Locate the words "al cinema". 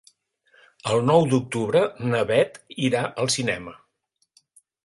3.25-3.75